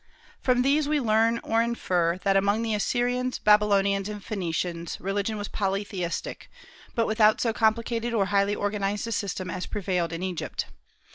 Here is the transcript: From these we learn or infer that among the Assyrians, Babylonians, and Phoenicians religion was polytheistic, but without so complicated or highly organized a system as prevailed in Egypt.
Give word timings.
From 0.41 0.63
these 0.63 0.87
we 0.89 0.99
learn 0.99 1.39
or 1.43 1.61
infer 1.61 2.17
that 2.23 2.35
among 2.35 2.63
the 2.63 2.73
Assyrians, 2.73 3.37
Babylonians, 3.37 4.09
and 4.09 4.23
Phoenicians 4.25 4.99
religion 4.99 5.37
was 5.37 5.47
polytheistic, 5.47 6.49
but 6.95 7.05
without 7.05 7.39
so 7.39 7.53
complicated 7.53 8.11
or 8.11 8.25
highly 8.33 8.55
organized 8.55 9.05
a 9.05 9.11
system 9.11 9.51
as 9.51 9.67
prevailed 9.67 10.11
in 10.11 10.23
Egypt. 10.23 10.65